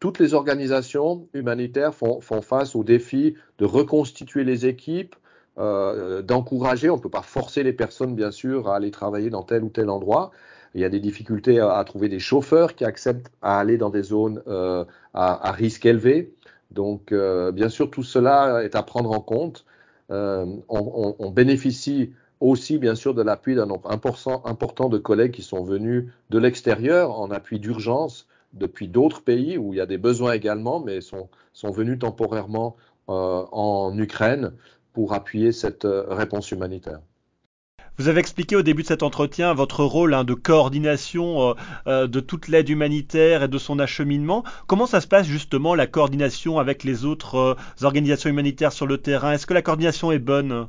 toutes 0.00 0.18
les 0.18 0.34
organisations 0.34 1.28
humanitaires 1.32 1.94
font, 1.94 2.20
face 2.20 2.74
au 2.74 2.84
défi 2.84 3.34
de 3.58 3.64
reconstituer 3.64 4.44
les 4.44 4.66
équipes, 4.66 5.16
d'encourager. 5.56 6.90
On 6.90 6.96
ne 6.96 7.00
peut 7.00 7.08
pas 7.08 7.22
forcer 7.22 7.62
les 7.62 7.72
personnes, 7.72 8.14
bien 8.14 8.30
sûr, 8.30 8.68
à 8.68 8.76
aller 8.76 8.90
travailler 8.90 9.30
dans 9.30 9.42
tel 9.42 9.64
ou 9.64 9.70
tel 9.70 9.88
endroit. 9.88 10.30
Il 10.76 10.80
y 10.80 10.84
a 10.84 10.90
des 10.90 11.00
difficultés 11.00 11.58
à, 11.58 11.82
trouver 11.84 12.10
des 12.10 12.18
chauffeurs 12.18 12.74
qui 12.74 12.84
acceptent 12.84 13.32
à 13.40 13.58
aller 13.58 13.78
dans 13.78 13.88
des 13.88 14.02
zones 14.02 14.42
euh, 14.46 14.84
à, 15.14 15.50
risque 15.52 15.86
élevé. 15.86 16.34
Donc, 16.70 17.12
euh, 17.12 17.50
bien 17.50 17.70
sûr, 17.70 17.90
tout 17.90 18.02
cela 18.02 18.62
est 18.62 18.74
à 18.74 18.82
prendre 18.82 19.10
en 19.10 19.20
compte. 19.20 19.64
Euh, 20.10 20.44
on, 20.68 21.30
bénéficie 21.30 22.12
aussi, 22.40 22.76
bien 22.76 22.94
sûr, 22.94 23.14
de 23.14 23.22
l'appui 23.22 23.54
d'un 23.54 23.64
nombre 23.64 23.90
important, 23.90 24.88
de 24.90 24.98
collègues 24.98 25.32
qui 25.32 25.42
sont 25.42 25.64
venus 25.64 26.04
de 26.28 26.38
l'extérieur 26.38 27.18
en 27.18 27.30
appui 27.30 27.58
d'urgence 27.58 28.26
depuis 28.52 28.88
d'autres 28.88 29.22
pays 29.22 29.58
où 29.58 29.72
il 29.72 29.76
y 29.76 29.80
a 29.80 29.86
des 29.86 29.98
besoins 29.98 30.32
également, 30.32 30.80
mais 30.80 31.00
sont, 31.00 31.28
sont 31.52 31.70
venus 31.70 31.98
temporairement 31.98 32.76
en 33.08 33.96
Ukraine 33.96 34.52
pour 34.92 35.12
appuyer 35.12 35.52
cette 35.52 35.86
réponse 35.86 36.50
humanitaire. 36.50 37.00
Vous 37.98 38.08
avez 38.08 38.20
expliqué 38.20 38.56
au 38.56 38.62
début 38.62 38.82
de 38.82 38.88
cet 38.88 39.02
entretien 39.02 39.54
votre 39.54 39.82
rôle 39.82 40.12
hein, 40.12 40.24
de 40.24 40.34
coordination 40.34 41.50
euh, 41.50 41.54
euh, 41.86 42.06
de 42.06 42.20
toute 42.20 42.48
l'aide 42.48 42.68
humanitaire 42.68 43.42
et 43.42 43.48
de 43.48 43.56
son 43.56 43.78
acheminement. 43.78 44.44
Comment 44.66 44.84
ça 44.84 45.00
se 45.00 45.06
passe 45.06 45.26
justement 45.26 45.74
la 45.74 45.86
coordination 45.86 46.58
avec 46.58 46.84
les 46.84 47.06
autres 47.06 47.36
euh, 47.36 47.54
organisations 47.82 48.28
humanitaires 48.28 48.72
sur 48.72 48.86
le 48.86 48.98
terrain? 48.98 49.32
Est-ce 49.32 49.46
que 49.46 49.54
la 49.54 49.62
coordination 49.62 50.12
est 50.12 50.18
bonne? 50.18 50.68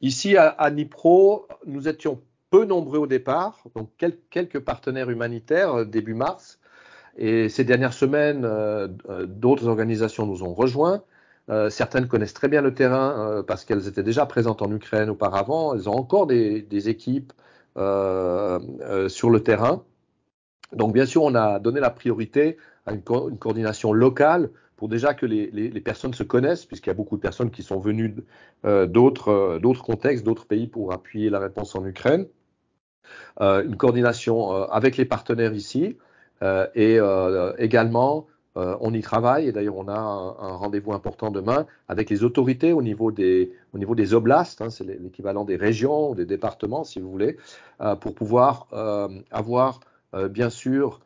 Ici 0.00 0.38
à, 0.38 0.48
à, 0.48 0.70
Nipro, 0.70 1.48
nous 1.66 1.86
étions 1.86 2.22
peu 2.48 2.64
nombreux 2.64 2.98
au 2.98 3.06
départ, 3.06 3.62
donc 3.76 3.90
quelques 4.30 4.60
partenaires 4.60 5.10
humanitaires 5.10 5.84
début 5.84 6.14
mars. 6.14 6.57
Et 7.18 7.48
ces 7.48 7.64
dernières 7.64 7.92
semaines, 7.92 8.48
d'autres 9.26 9.66
organisations 9.66 10.26
nous 10.26 10.42
ont 10.42 10.54
rejoints. 10.54 11.02
Euh, 11.50 11.70
certaines 11.70 12.08
connaissent 12.08 12.34
très 12.34 12.48
bien 12.48 12.60
le 12.60 12.74
terrain 12.74 13.30
euh, 13.30 13.42
parce 13.42 13.64
qu'elles 13.64 13.88
étaient 13.88 14.02
déjà 14.02 14.26
présentes 14.26 14.60
en 14.60 14.70
Ukraine 14.70 15.08
auparavant. 15.08 15.74
Elles 15.74 15.88
ont 15.88 15.94
encore 15.94 16.26
des, 16.26 16.88
équipes 16.88 17.32
euh, 17.78 19.08
sur 19.08 19.30
le 19.30 19.42
terrain. 19.42 19.84
Donc 20.72 20.92
bien 20.92 21.06
sûr, 21.06 21.22
on 21.22 21.34
a 21.34 21.58
donné 21.58 21.80
la 21.80 21.90
priorité 21.90 22.58
à 22.84 22.92
une, 22.92 23.02
coordination 23.02 23.92
locale 23.92 24.50
pour 24.76 24.88
déjà 24.88 25.14
que 25.14 25.26
les, 25.26 25.80
personnes 25.80 26.14
se 26.14 26.22
connaissent, 26.22 26.66
puisqu'il 26.66 26.90
y 26.90 26.92
a 26.92 26.94
beaucoup 26.94 27.16
de 27.16 27.22
personnes 27.22 27.50
qui 27.50 27.62
sont 27.62 27.80
venues 27.80 28.14
d'autres 28.62 29.58
contextes, 29.82 30.24
d'autres 30.24 30.46
pays 30.46 30.68
pour 30.68 30.92
appuyer 30.92 31.30
la 31.30 31.40
réponse 31.40 31.74
en 31.74 31.84
Ukraine. 31.84 32.26
une 33.40 33.76
coordination 33.76 34.52
avec 34.52 34.96
les 34.96 35.04
partenaires 35.04 35.52
ici 35.52 35.96
et 36.42 36.98
également 37.58 38.26
euh, 38.58 38.76
on 38.80 38.92
y 38.92 39.02
travaille 39.02 39.46
et 39.46 39.52
d'ailleurs 39.52 39.76
on 39.76 39.86
a 39.86 39.96
un, 39.96 40.56
rendez-vous 40.56 40.92
important 40.92 41.30
demain 41.30 41.66
avec 41.86 42.10
les 42.10 42.24
autorités 42.24 42.72
au 42.72 42.82
niveau 42.82 43.12
des, 43.12 43.52
au 43.72 44.14
oblasts, 44.14 44.62
hein, 44.62 44.70
c'est 44.70 44.84
l'équivalent 44.84 45.44
des 45.44 45.54
régions 45.54 46.14
des 46.14 46.24
départements 46.24 46.82
si 46.82 46.98
vous 46.98 47.08
voulez, 47.08 47.36
euh, 47.80 47.94
pour 47.94 48.14
pouvoir 48.14 48.66
euh, 48.72 49.08
avoir 49.30 49.80
bien 50.30 50.48
sûr 50.48 51.00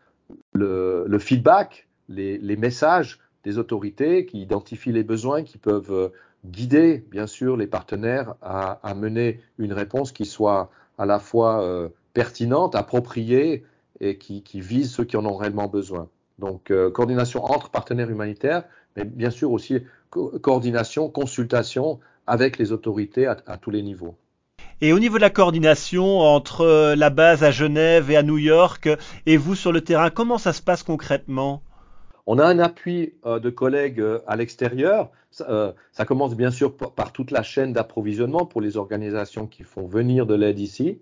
le, 0.53 1.19
feedback, 1.19 1.89
les, 2.09 2.57
messages 2.57 3.19
des 3.43 3.59
autorités 3.59 4.25
qui 4.27 4.41
identifient 4.41 4.93
les 4.93 5.03
besoins, 5.03 5.43
qui 5.43 5.59
peuvent 5.59 6.13
guider 6.47 7.05
bien 7.11 7.27
sûr 7.27 7.57
les 7.57 7.67
partenaires 7.67 8.37
à, 8.41 8.95
mener 8.95 9.41
une 9.59 9.73
réponse 9.73 10.13
qui 10.13 10.25
soit 10.25 10.71
à 10.99 11.05
la 11.05 11.19
fois 11.19 11.91
pertinente, 12.15 12.77
appropriée 12.77 13.65
et 14.01 14.19
qui 14.19 14.43
vise 14.61 14.93
ceux 14.93 15.05
qui 15.05 15.17
en 15.17 15.25
ont 15.27 15.37
réellement 15.37 15.69
besoin. 15.69 16.09
Donc, 16.39 16.71
euh, 16.71 16.91
coordination 16.91 17.45
entre 17.45 17.71
partenaires 17.71 18.11
humanitaires, 18.11 18.65
mais 18.97 19.05
bien 19.05 19.31
sûr 19.31 19.53
aussi 19.53 19.79
coordination, 20.11 21.09
consultation 21.09 22.01
avec 22.27 22.59
les 22.59 22.73
autorités 22.73 23.27
à, 23.27 23.37
tous 23.57 23.71
les 23.71 23.83
niveaux. 23.83 24.17
Et 24.81 24.93
au 24.93 24.99
niveau 24.99 25.17
de 25.17 25.23
la 25.23 25.31
coordination 25.31 26.19
entre 26.19 26.63
euh, 26.63 26.97
la 26.97 27.11
base 27.11 27.45
à 27.45 27.51
Genève 27.51 28.11
et 28.11 28.17
à 28.17 28.23
New 28.23 28.39
York 28.39 28.89
et 29.27 29.37
vous 29.37 29.55
sur 29.55 29.73
le 29.73 29.81
terrain, 29.81 30.11
comment 30.11 30.37
ça 30.37 30.53
se 30.53 30.61
passe 30.61 30.83
concrètement? 30.83 31.63
On 32.27 32.39
a 32.39 32.45
un 32.45 32.59
appui 32.59 33.15
euh, 33.25 33.39
de 33.39 33.49
collègues 33.49 34.05
à 34.27 34.37
l'extérieur. 34.37 35.11
ça, 35.31 35.75
commence 36.07 36.35
bien 36.35 36.51
sûr 36.51 36.77
par 36.77 37.13
toute 37.13 37.31
la 37.31 37.43
chaîne 37.43 37.73
d'approvisionnement 37.73 38.45
pour 38.45 38.61
les 38.61 38.77
organisations 38.77 39.47
qui 39.47 39.63
font 39.63 39.87
venir 39.87 40.27
de 40.27 40.35
l'aide 40.35 40.59
ici. 40.59 40.99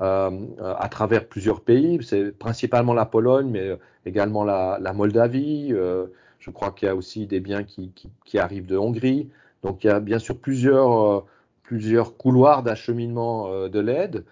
Euh, 0.00 0.48
à 0.58 0.88
travers 0.88 1.28
plusieurs 1.28 1.60
pays. 1.60 2.00
C'est 2.02 2.36
principalement 2.36 2.94
la 2.94 3.06
Pologne, 3.06 3.48
mais 3.48 3.78
également 4.06 4.42
la, 4.42 4.92
Moldavie. 4.92 5.68
Euh, 5.72 6.06
je 6.40 6.50
crois 6.50 6.72
qu'il 6.72 6.86
y 6.86 6.90
a 6.90 6.96
aussi 6.96 7.26
des 7.26 7.38
biens 7.38 7.62
qui, 7.62 8.38
arrivent 8.38 8.66
de 8.66 8.76
Hongrie. 8.76 9.30
Donc 9.62 9.84
il 9.84 9.86
y 9.86 9.90
a 9.90 10.00
bien 10.00 10.18
sûr 10.18 10.36
plusieurs, 10.36 11.18
euh, 11.18 11.24
plusieurs 11.62 12.16
couloirs 12.16 12.64
d'acheminement 12.64 13.68
de 13.68 13.80
l'aide. 13.80 14.24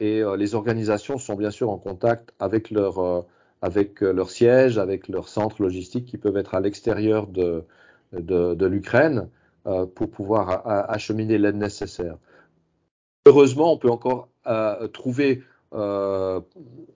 Et 0.00 0.22
les 0.36 0.54
organisations 0.56 1.18
sont 1.18 1.36
bien 1.36 1.52
sûr 1.52 1.70
en 1.70 1.78
contact 1.78 2.34
avec 2.40 2.70
leur, 2.70 3.24
avec 3.62 4.00
leur 4.00 4.28
siège, 4.28 4.76
avec 4.76 5.08
leurs 5.08 5.28
centres 5.28 5.62
logistiques 5.62 6.06
qui 6.06 6.18
peuvent 6.18 6.36
être 6.36 6.54
à 6.54 6.60
l'extérieur 6.60 7.28
de, 7.28 7.64
de 8.12 8.66
l'Ukraine 8.66 9.28
pour 9.62 10.10
pouvoir 10.10 10.66
acheminer 10.90 11.38
l'aide 11.38 11.56
nécessaire. 11.56 12.16
Heureusement, 13.26 13.72
on 13.72 13.78
peut 13.78 13.88
encore 13.90 14.28
euh, 14.46 14.88
trouver 14.88 15.42
euh, 15.74 16.40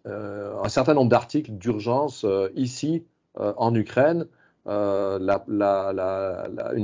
euh, 0.07 0.63
un 0.63 0.69
certain 0.69 0.95
nombre 0.95 1.11
d'articles 1.11 1.53
d'urgence 1.53 2.27
ici 2.55 3.05
en 3.35 3.75
Ukraine. 3.75 4.27
Une 4.67 5.27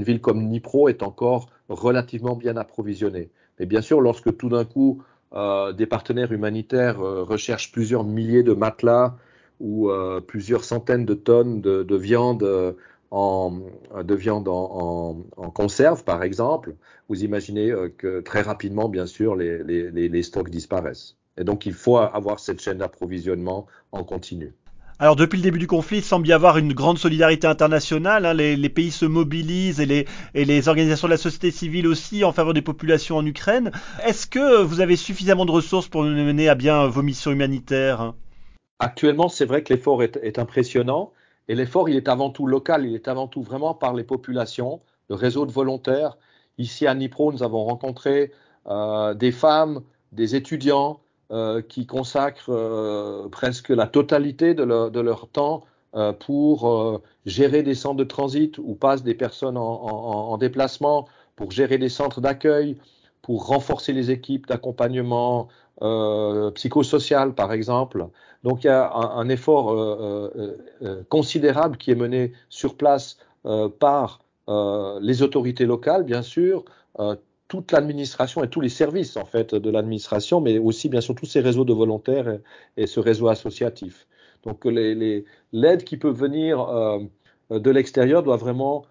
ville 0.02 0.21
comme 0.21 0.47
Dnipro 0.47 0.88
est 0.88 1.02
encore 1.02 1.49
relativement 1.68 2.37
bien 2.37 2.56
approvisionnée. 2.56 3.30
Mais 3.59 3.66
bien 3.66 3.83
sûr, 3.83 4.00
lorsque 4.00 4.37
tout 4.37 4.49
d'un 4.49 4.64
coup 4.64 5.02
des 5.33 5.87
partenaires 5.87 6.33
humanitaires 6.33 6.99
recherchent 6.99 7.73
plusieurs 7.73 8.04
milliers 8.04 8.44
de 8.44 8.54
matelas 8.54 9.16
ou 9.61 9.90
plusieurs 10.26 10.64
centaines 10.64 11.04
de 11.04 11.14
tonnes 11.14 11.61
de 11.61 11.97
viande 11.97 12.76
en, 13.14 13.61
de 14.02 14.14
viande 14.14 14.49
en, 14.49 15.23
conserve, 15.54 16.02
par 16.02 16.25
exemple, 16.25 16.75
vous 17.09 17.23
imaginez 17.23 17.71
euh, 17.71 17.88
que 17.97 18.21
très 18.21 18.42
rapidement, 18.42 18.88
bien 18.88 19.06
sûr, 19.06 19.37
les, 19.37 20.23
stocks 20.23 20.50
disparaissent. 20.50 21.16
Et 21.38 21.44
donc, 21.44 21.64
il 21.64 21.75
faut 21.75 21.97
avoir 21.97 22.40
cette 22.40 22.61
chaîne 22.61 22.78
d'approvisionnement 22.78 23.66
en 23.92 24.02
continu. 24.02 24.52
Alors 25.00 25.16
depuis 25.16 25.37
le 25.37 25.42
début 25.42 25.59
du 25.59 25.66
conflit, 25.66 25.99
il 25.99 26.04
semble 26.04 26.26
y 26.28 26.33
avoir 26.33 26.56
une 26.56 26.73
grande 26.73 26.99
solidarité 26.99 27.49
internationale. 27.49 28.26
Hein. 28.26 28.35
Les, 28.35 28.68
pays 28.68 28.92
se 28.92 29.04
mobilisent 29.04 29.80
et 29.80 29.87
les, 29.87 30.06
et 30.35 30.44
les, 30.44 30.68
organisations 30.68 31.09
de 31.09 31.12
la 31.12 31.18
société 31.18 31.50
civile 31.50 31.88
aussi 31.88 32.23
en 32.23 32.33
faveur 32.33 32.54
des 32.54 32.62
populations 32.62 33.16
en 33.16 33.26
Ukraine. 33.26 33.73
Est-ce 34.04 34.28
que 34.28 34.62
vous 34.62 34.80
avez 34.80 34.94
suffisamment 34.94 35.47
de 35.47 35.50
ressources 35.50 35.88
pour 35.88 36.04
mener 36.04 36.49
à 36.49 36.54
bien 36.54 36.87
vos 36.87 37.02
missions 37.02 37.33
humanitaires? 37.33 38.14
Actuellement, 38.78 39.28
c'est 39.28 39.47
vrai 39.47 39.62
que 39.62 39.73
l'effort 39.73 40.02
est, 40.02 40.38
impressionnant. 40.38 41.12
Et 41.49 41.55
l'effort, 41.55 41.89
il 41.89 41.97
est 41.97 42.09
avant 42.09 42.31
tout 42.31 42.47
local, 42.47 42.87
il 42.87 42.95
est 42.95 43.09
avant 43.09 43.29
tout 43.29 43.43
vraiment 43.43 43.75
par 43.75 43.95
les 43.95 44.05
populations, 44.05 44.81
le 45.09 45.15
réseau 45.15 45.47
de 45.47 45.53
volontaires. 45.53 46.17
Ici 46.59 46.87
à 46.87 46.95
Nipro, 46.95 47.33
nous 47.33 47.43
avons 47.43 47.65
rencontré 47.65 48.33
euh, 48.67 49.15
des 49.15 49.33
femmes, 49.33 49.83
des 50.13 50.37
étudiants 50.37 51.01
euh, 51.33 51.61
qui 51.61 51.87
consacrent 51.87 52.51
euh, 52.51 53.29
presque 53.29 53.69
la 53.71 53.87
totalité 53.87 54.55
de, 54.55 54.65
leur 54.65 55.29
temps 55.29 55.65
pour 56.19 57.01
gérer 57.25 57.63
des 57.63 57.77
centres 57.77 57.95
de 57.95 58.03
transit 58.03 58.59
où 58.59 58.75
passent 58.75 59.05
des 59.05 59.15
personnes 59.15 59.57
en 59.57 60.37
déplacement, 60.39 61.07
pour 61.37 61.53
gérer 61.53 61.79
des 61.79 61.89
centres 61.89 62.21
d'accueil, 62.21 62.77
pour 63.25 63.47
renforcer 63.47 63.93
les 63.93 64.11
équipes 64.11 64.47
d'accompagnement 64.47 65.49
psychosocial, 66.54 67.35
par 67.35 67.52
exemple. 67.52 68.07
Donc 68.45 68.62
il 68.62 68.66
y 68.66 68.71
a 68.71 68.93
un, 68.95 69.28
effort 69.31 69.73
euh, 69.73 70.31
euh, 70.37 70.57
euh, 70.83 71.02
considérable 71.09 71.78
qui 71.78 71.90
est 71.90 71.95
mené 71.95 72.33
sur 72.50 72.76
place 72.76 73.19
par 73.81 74.21
les 75.00 75.23
autorités 75.23 75.64
locales, 75.64 76.04
bien 76.04 76.21
sûr, 76.21 76.64
toute 77.49 77.73
l'administration 77.73 78.45
et 78.45 78.49
tous 78.49 78.61
les 78.61 78.69
services 78.69 79.16
en 79.16 79.25
fait 79.25 79.54
de 79.54 79.71
l'administration, 79.71 80.40
mais 80.43 80.59
aussi 80.59 80.90
bien 80.90 81.00
sûr 81.00 81.14
tous 81.14 81.26
ces 81.26 81.40
réseaux 81.40 81.64
de 81.64 81.73
volontaires 81.73 82.38
et, 82.76 82.87
ce 82.87 83.00
réseau 83.00 83.28
associatif. 83.28 84.07
Donc 84.45 84.64
l'aide 84.66 85.85
qui 85.85 85.97
peut 85.97 86.11
venir 86.11 86.66
de 87.50 87.71
l'extérieur 87.71 88.23
doit 88.23 88.37
vraiment 88.37 88.85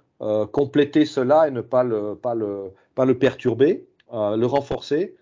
compléter 0.51 1.05
cela 1.05 1.47
et 1.47 1.51
ne 1.51 1.61
pas 1.61 1.83
le, 1.83 2.15
pas 2.15 2.33
le, 2.33 2.71
pas 2.95 3.05
le 3.05 3.17
perturber, 3.17 3.87
le 4.13 4.45
renforcer 4.45 5.15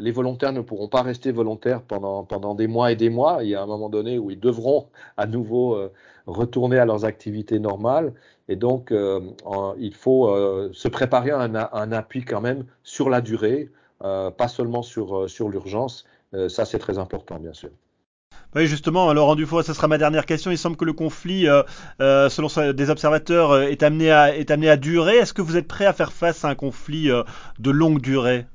les 0.00 0.10
volontaires 0.10 0.52
ne 0.52 0.60
pourront 0.60 0.88
pas 0.88 1.02
rester 1.02 1.32
volontaires 1.32 1.82
pendant, 1.82 2.54
des 2.54 2.66
mois 2.66 2.92
et 2.92 2.96
des 2.96 3.10
mois. 3.10 3.42
Il 3.42 3.48
y 3.48 3.54
a 3.54 3.62
un 3.62 3.66
moment 3.66 3.88
donné 3.88 4.18
où 4.18 4.30
ils 4.30 4.38
devront 4.38 4.88
à 5.16 5.26
nouveau 5.26 5.90
retourner 6.26 6.78
à 6.78 6.84
leurs 6.84 7.04
activités 7.04 7.58
normales. 7.58 8.12
Et 8.48 8.56
donc, 8.56 8.92
il 8.92 9.94
faut 9.94 10.28
se 10.72 10.88
préparer 10.88 11.30
à 11.30 11.40
un, 11.40 11.92
appui 11.92 12.24
quand 12.24 12.40
même 12.40 12.64
sur 12.82 13.08
la 13.08 13.20
durée, 13.20 13.70
pas 14.00 14.48
seulement 14.48 14.82
sur, 14.82 15.28
sur 15.28 15.48
l'urgence. 15.48 16.04
ça, 16.48 16.64
c'est 16.64 16.78
très 16.78 16.98
important, 16.98 17.38
bien 17.38 17.54
sûr. 17.54 17.70
Oui, 18.56 18.66
justement, 18.66 19.12
Laurent 19.12 19.36
Dufour, 19.36 19.62
ce 19.62 19.72
sera 19.72 19.86
ma 19.86 19.96
dernière 19.96 20.26
question. 20.26 20.50
Il 20.50 20.58
semble 20.58 20.76
que 20.76 20.84
le 20.84 20.92
conflit, 20.92 21.48
euh, 21.48 21.62
euh, 22.00 22.28
selon 22.28 22.48
des 22.72 22.90
observateurs, 22.90 23.52
euh, 23.52 23.62
est 23.62 23.84
amené 23.84 24.10
à, 24.10 24.76
durer. 24.76 25.18
Est-ce 25.18 25.32
que 25.32 25.42
vous 25.42 25.56
êtes 25.56 25.68
prêt 25.68 25.86
à 25.86 25.92
faire 25.92 26.12
face 26.12 26.44
à 26.44 26.48
un 26.48 26.56
conflit 26.56 27.10
de 27.58 27.70
longue 27.70 28.00
durée? 28.00 28.46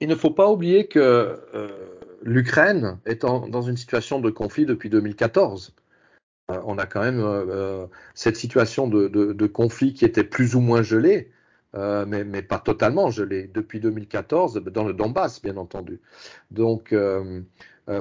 Il 0.00 0.08
ne 0.08 0.16
faut 0.16 0.32
pas 0.32 0.50
oublier 0.50 0.88
que 0.88 1.38
l'Ukraine 2.22 2.98
est 3.06 3.22
dans 3.22 3.62
une 3.62 3.76
situation 3.76 4.20
de 4.20 4.30
conflit 4.30 4.66
depuis 4.66 4.90
2014. 4.90 5.74
on 6.48 6.76
a 6.78 6.86
quand 6.86 7.02
même 7.02 7.24
cette 8.14 8.36
situation 8.36 8.88
de, 8.88 9.46
conflit 9.46 9.94
qui 9.94 10.04
était 10.04 10.24
plus 10.24 10.56
ou 10.56 10.60
moins 10.60 10.82
gelée. 10.82 11.30
mais, 11.74 12.24
mais, 12.24 12.42
pas 12.42 12.58
totalement 12.58 13.10
gelée, 13.10 13.48
depuis 13.54 13.78
2014, 13.78 14.54
dans 14.64 14.84
le 14.84 14.92
Donbass, 14.92 15.40
bien 15.40 15.56
entendu. 15.56 16.00
Donc, 16.50 16.94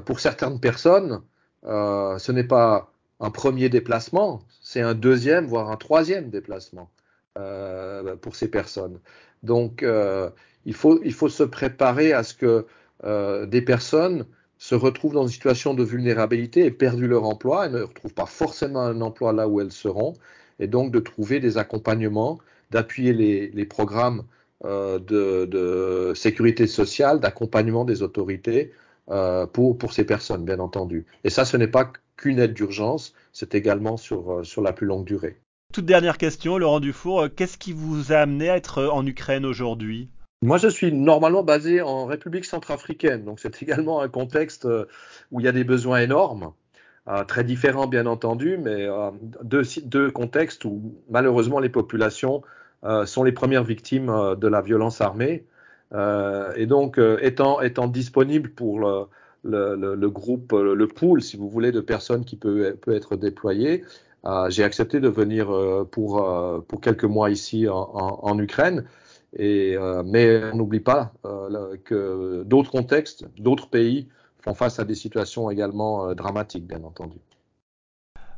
pour 0.06 0.20
certaines 0.20 0.60
personnes, 0.60 1.22
euh, 1.68 2.18
ce 2.18 2.32
n'est 2.32 2.44
pas 2.44 2.92
un 3.20 3.32
premier 3.32 3.70
déplacement, 3.70 4.42
c'est 4.62 4.82
un 4.82 4.94
deuxième, 4.94 5.46
voire 5.46 5.72
un 5.72 5.78
troisième 5.78 6.30
déplacement 6.30 6.90
euh, 7.38 8.16
pour 8.18 8.36
ces 8.36 8.50
personnes. 8.50 9.00
Donc, 9.44 9.84
euh, 9.84 10.30
il, 10.66 10.74
faut, 10.74 11.00
se 11.30 11.44
préparer 11.44 12.14
à 12.14 12.24
ce 12.24 12.34
que 12.34 12.66
des 13.46 13.62
personnes 13.62 14.26
se 14.58 14.74
retrouvent 14.74 15.14
dans 15.14 15.24
une 15.24 15.34
situation 15.34 15.74
de 15.74 15.84
vulnérabilité 15.84 16.66
et 16.66 16.72
perdent 16.72 17.02
leur 17.02 17.26
emploi 17.26 17.68
et 17.68 17.70
ne 17.70 17.82
retrouvent 17.82 18.14
pas 18.14 18.26
forcément 18.26 18.82
un 18.82 19.02
emploi 19.02 19.32
là 19.34 19.48
où 19.48 19.62
elles 19.62 19.72
seront, 19.72 20.14
et 20.60 20.68
donc 20.68 20.92
de 20.92 21.00
trouver 21.00 21.40
des 21.40 21.58
accompagnements, 21.58 22.40
d'appuyer 22.72 23.14
les, 23.14 23.66
programmes 23.66 24.24
de, 24.64 26.14
sécurité 26.16 26.68
sociale, 26.68 27.20
d'accompagnement 27.20 27.86
des 27.86 28.02
autorités 28.02 28.72
euh, 29.12 29.46
pour, 29.46 29.78
pour 29.78 29.94
ces 29.94 30.04
personnes, 30.04 30.46
bien 30.46 30.58
entendu. 30.58 31.06
Et 31.24 31.30
ça, 31.30 31.46
ce 31.46 31.58
n'est 31.58 31.68
pas 31.68 31.94
qu'une 32.18 32.40
aide 32.40 32.54
d'urgence, 32.54 33.14
c'est 33.34 33.54
également 33.54 33.98
sur, 33.98 34.40
euh, 34.40 34.44
sur 34.44 34.64
la 34.64 34.74
plus 34.74 34.88
longue 34.88 35.06
durée. 35.06 35.38
Toute 35.72 35.86
dernière 35.86 36.18
question, 36.18 36.58
Laurent 36.58 36.80
Dufour, 36.80 37.22
euh, 37.22 37.30
qu'est-ce 37.30 37.60
qui 37.60 37.72
vous 37.72 38.12
a 38.12 38.16
amené 38.16 38.50
à 38.50 38.58
être 38.58 38.84
en 38.84 39.06
Ukraine 39.06 39.46
aujourd'hui? 39.46 40.10
Moi, 40.42 40.58
je 40.58 40.68
suis 40.68 40.92
normalement 40.92 41.44
basé 41.44 41.84
en 41.84 42.08
République 42.08 42.46
centrafricaine, 42.46 43.26
donc 43.26 43.40
c'est 43.40 43.62
également 43.62 44.02
un 44.02 44.10
contexte 44.10 44.68
où 45.32 45.40
il 45.40 45.46
y 45.46 45.48
a 45.48 45.52
des 45.52 45.64
besoins 45.64 46.00
énormes, 46.00 46.54
très 47.28 47.44
différents 47.44 47.86
bien 47.86 48.08
entendu, 48.08 48.58
mais 48.58 48.88
deux, 49.44 49.62
deux, 49.84 50.10
contextes 50.10 50.66
où 50.66 50.96
malheureusement 51.12 51.60
les 51.60 51.70
populations 51.70 52.42
sont 53.06 53.24
les 53.24 53.32
premières 53.32 53.64
victimes 53.64 54.36
de 54.36 54.48
la 54.48 54.62
violence 54.62 55.02
armée. 55.02 55.46
Euh, 55.94 56.54
et 56.56 56.66
donc, 56.66 56.98
euh, 56.98 57.18
étant, 57.22 57.62
étant 57.62 57.88
disponible 57.88 58.50
pour 58.50 58.80
le, 58.80 59.08
le, 59.44 60.10
groupe, 60.10 60.52
le 60.54 60.88
pool, 60.88 61.22
si 61.22 61.38
vous 61.38 61.50
voulez, 61.50 61.72
de 61.72 61.82
personnes 61.82 62.26
qui 62.26 62.36
peut, 62.36 62.76
peut 62.82 62.96
être 62.96 63.16
déployé, 63.16 63.84
euh, 64.26 64.50
j'ai 64.50 64.64
accepté 64.64 65.00
de 65.00 65.10
venir 65.10 65.48
pour, 65.92 66.64
pour 66.68 66.82
quelques 66.82 67.06
mois 67.06 67.30
ici 67.30 67.68
en, 67.70 67.76
en, 67.76 68.40
Ukraine. 68.40 68.86
Et, 69.38 69.76
mais 70.06 70.44
on 70.54 70.58
n'oublie 70.58 70.80
pas 70.80 71.14
que 71.84 72.44
d'autres 72.44 72.72
contextes, 72.72 73.26
d'autres 73.38 73.70
pays 73.70 74.08
font 74.40 74.54
face 74.54 74.80
à 74.80 74.86
des 74.86 74.96
situations 74.96 75.50
également 75.50 76.14
dramatiques, 76.16 76.66
bien 76.66 76.84
entendu. 76.84 77.18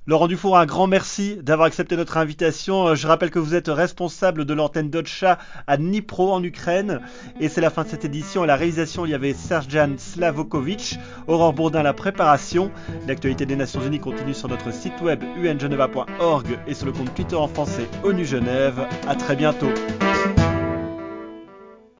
Laurent 0.07 0.29
Dufour, 0.29 0.57
un 0.57 0.65
grand 0.65 0.87
merci 0.87 1.35
d'avoir 1.35 1.67
accepté 1.67 1.97
notre 1.97 2.15
invitation. 2.15 2.87
Euh, 2.87 2.95
je 2.95 3.07
rappelle 3.07 3.29
que 3.29 3.39
vous 3.39 3.55
êtes 3.55 3.67
responsable 3.67 4.45
de 4.45 4.53
l'antenne 4.53 4.89
Dotcha 4.89 5.37
à 5.67 5.75
Dnipro 5.75 6.31
en 6.31 6.41
Ukraine. 6.41 7.01
Et 7.41 7.49
c'est 7.49 7.59
la 7.59 7.69
fin 7.69 7.83
de 7.83 7.89
cette 7.89 8.05
édition. 8.05 8.41
À 8.43 8.45
la 8.45 8.55
réalisation, 8.55 9.05
il 9.05 9.09
y 9.09 9.13
avait 9.13 9.33
Serjan 9.33 9.95
Slavokovic, 9.97 10.97
Aurore 11.27 11.51
Bourdin 11.51 11.83
la 11.83 11.91
préparation. 11.91 12.71
L'actualité 13.05 13.45
des 13.45 13.57
Nations 13.57 13.81
Unies 13.85 13.99
continue 13.99 14.33
sur 14.33 14.47
notre 14.47 14.71
site 14.71 15.01
web 15.01 15.21
ungeneva.org 15.43 16.57
et 16.67 16.73
sur 16.73 16.85
le 16.85 16.93
compte 16.93 17.13
Twitter 17.13 17.35
en 17.35 17.49
français 17.49 17.89
ONU 18.05 18.23
Genève. 18.23 18.87
À 19.09 19.15
très 19.15 19.35
bientôt. 19.35 19.67